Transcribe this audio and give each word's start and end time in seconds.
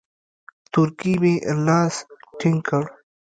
تورکي 0.71 1.13
مې 1.21 1.33
لاس 1.65 1.95
ټينگ 2.39 2.59
کړ. 2.67 2.83